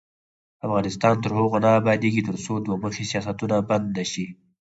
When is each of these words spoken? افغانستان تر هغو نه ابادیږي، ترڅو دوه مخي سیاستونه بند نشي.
افغانستان 0.65 1.15
تر 1.23 1.31
هغو 1.37 1.57
نه 1.65 1.69
ابادیږي، 1.79 2.21
ترڅو 2.29 2.53
دوه 2.65 2.75
مخي 2.83 3.03
سیاستونه 3.11 3.55
بند 3.69 3.85
نشي. 3.97 4.25